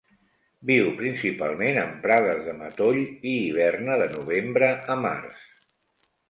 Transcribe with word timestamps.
Viu 0.69 0.87
principalment 1.01 1.77
en 1.81 1.93
prades 2.05 2.41
de 2.47 2.55
matoll 2.63 2.97
i 3.03 3.35
hiberna 3.35 3.99
de 4.03 4.09
novembre 4.15 4.73
a 4.95 4.97
març. 5.05 5.47